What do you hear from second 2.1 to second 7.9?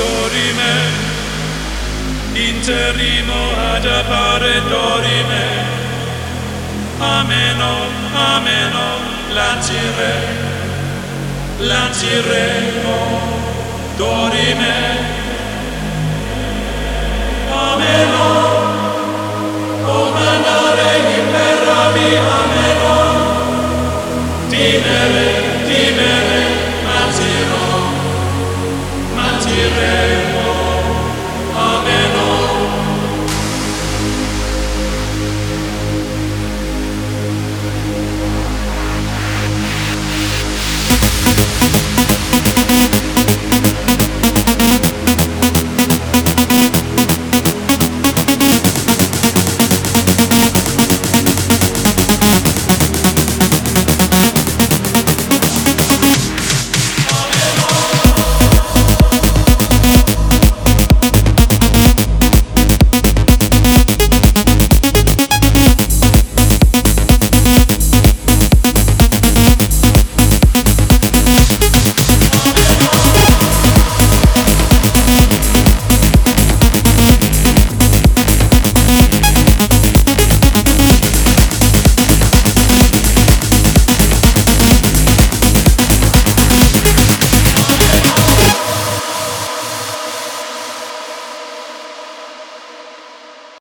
interimo ad appare dorime. Ameno